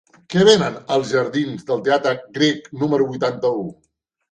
Què 0.35 0.45
venen 0.47 0.79
als 0.95 1.11
jardins 1.17 1.67
del 1.69 1.85
Teatre 1.89 2.15
Grec 2.39 2.73
número 2.83 3.09
vuitanta-u? 3.13 3.65